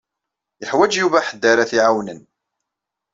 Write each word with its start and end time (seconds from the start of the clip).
Yuḥwaǧ 0.61 0.93
Yuba 0.97 1.25
ḥedd 1.27 1.43
ara 1.51 1.69
t-iɛawnen. 1.69 2.19